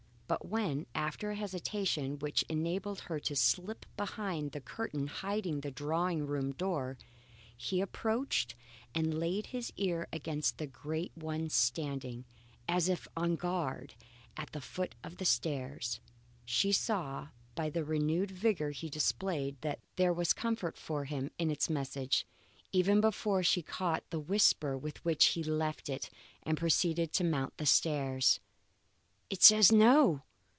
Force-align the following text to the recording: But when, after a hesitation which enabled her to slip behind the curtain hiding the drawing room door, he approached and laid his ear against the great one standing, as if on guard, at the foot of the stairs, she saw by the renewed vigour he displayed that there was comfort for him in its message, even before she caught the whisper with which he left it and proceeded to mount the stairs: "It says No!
But 0.37 0.47
when, 0.47 0.85
after 0.95 1.31
a 1.31 1.35
hesitation 1.35 2.17
which 2.17 2.43
enabled 2.47 3.01
her 3.01 3.19
to 3.19 3.35
slip 3.35 3.85
behind 3.97 4.53
the 4.53 4.61
curtain 4.61 5.07
hiding 5.07 5.59
the 5.59 5.71
drawing 5.71 6.25
room 6.25 6.53
door, 6.53 6.97
he 7.57 7.81
approached 7.81 8.55
and 8.95 9.19
laid 9.19 9.47
his 9.47 9.73
ear 9.75 10.07
against 10.13 10.57
the 10.57 10.67
great 10.67 11.11
one 11.17 11.49
standing, 11.49 12.23
as 12.65 12.87
if 12.87 13.09
on 13.17 13.35
guard, 13.35 13.95
at 14.37 14.53
the 14.53 14.61
foot 14.61 14.95
of 15.03 15.17
the 15.17 15.25
stairs, 15.25 15.99
she 16.45 16.71
saw 16.71 17.27
by 17.53 17.69
the 17.69 17.83
renewed 17.83 18.31
vigour 18.31 18.69
he 18.71 18.89
displayed 18.89 19.57
that 19.59 19.79
there 19.97 20.13
was 20.13 20.31
comfort 20.31 20.77
for 20.77 21.03
him 21.03 21.29
in 21.39 21.51
its 21.51 21.69
message, 21.69 22.25
even 22.71 23.01
before 23.01 23.43
she 23.43 23.61
caught 23.61 24.09
the 24.11 24.19
whisper 24.19 24.77
with 24.77 25.03
which 25.03 25.25
he 25.33 25.43
left 25.43 25.89
it 25.89 26.09
and 26.43 26.57
proceeded 26.57 27.11
to 27.11 27.25
mount 27.25 27.57
the 27.57 27.65
stairs: 27.65 28.39
"It 29.29 29.41
says 29.41 29.71
No! 29.71 30.23